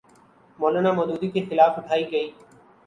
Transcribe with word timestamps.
مو 0.59 0.67
لانا 0.73 0.91
مودودی 0.97 1.27
کے 1.33 1.41
خلاف 1.49 1.71
اٹھائی 1.79 2.03
گی۔ 2.11 2.23